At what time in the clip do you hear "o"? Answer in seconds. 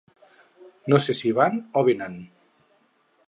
1.81-1.83